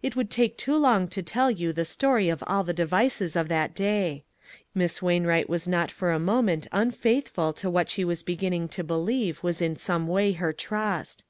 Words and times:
It 0.00 0.14
would 0.14 0.30
take 0.30 0.56
too 0.56 0.76
long 0.76 1.08
to 1.08 1.20
tell 1.20 1.50
you 1.50 1.72
the 1.72 1.84
story 1.84 2.28
of 2.28 2.44
all 2.46 2.62
devices 2.62 3.34
of 3.34 3.48
that 3.48 3.74
day. 3.74 4.22
Miss 4.76 5.02
Wainwright 5.02 5.48
was 5.48 5.66
not 5.66 5.90
for 5.90 6.12
a 6.12 6.20
moment 6.20 6.68
unfaith 6.70 7.30
ful 7.30 7.52
to 7.54 7.68
what 7.68 7.90
she 7.90 8.04
was 8.04 8.22
beginning 8.22 8.68
to 8.68 8.84
believe 8.84 9.42
was 9.42 9.60
in 9.60 9.74
some 9.74 10.06
way 10.06 10.30
her 10.34 10.52
trust. 10.52 11.24